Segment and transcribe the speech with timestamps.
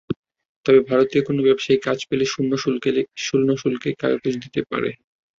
[0.65, 2.25] তবে ভারতীয় কোনো ব্যবসায়ী কাজ পেলে
[3.23, 4.89] শূন্য শুল্কেই কাগজ দিতে পারে।